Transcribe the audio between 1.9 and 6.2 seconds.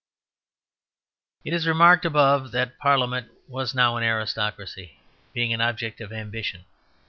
above that Parliament was now an aristocracy, being an object of